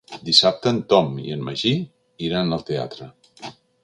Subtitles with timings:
[0.27, 1.73] Dissabte en Tom i en Magí
[2.29, 3.09] iran al teatre.